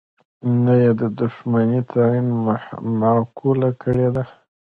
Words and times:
نه 0.63 0.73
یې 0.81 0.91
د 1.01 1.03
دوښمنی 1.19 1.81
تعین 1.91 2.27
معقوله 2.99 3.69
کړې 3.81 4.07
ده. 4.15 4.23